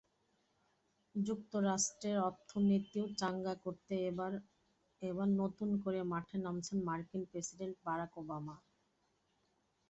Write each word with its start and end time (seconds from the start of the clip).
যুক্তরাষ্ট্রের 1.15 2.17
অর্থনীতি 2.21 3.01
চাঙা 3.19 3.53
করতে 3.63 3.93
এবার 5.01 5.27
নতুন 5.35 5.69
করে 5.83 5.99
মাঠে 6.11 6.37
নামছেন 6.45 6.77
মার্কিন 6.87 7.21
প্রেসিডেন্ট 7.31 7.75
বারাক 7.85 8.11
ওবামা। 8.17 8.55